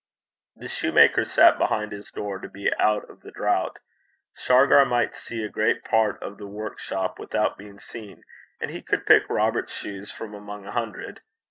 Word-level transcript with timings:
The 0.55 0.67
shoemaker 0.67 1.23
sat 1.23 1.59
behind 1.59 1.91
his 1.91 2.09
door 2.09 2.39
to 2.39 2.49
be 2.49 2.73
out 2.79 3.07
of 3.07 3.21
the 3.21 3.29
draught: 3.29 3.77
Shargar 4.35 4.83
might 4.83 5.15
see 5.15 5.43
a 5.43 5.47
great 5.47 5.83
part 5.85 6.17
of 6.23 6.39
the 6.39 6.47
workshop 6.47 7.19
without 7.19 7.55
being 7.55 7.77
seen, 7.77 8.23
and 8.59 8.71
he 8.71 8.81
could 8.81 9.05
pick 9.05 9.29
Robert's 9.29 9.73
shoes 9.75 10.11
from 10.11 10.33
among 10.33 10.65
a 10.65 10.71
hundred. 10.71 11.21